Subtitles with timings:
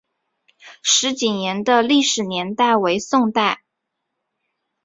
[0.81, 3.61] 石井岩的历史年代为宋代。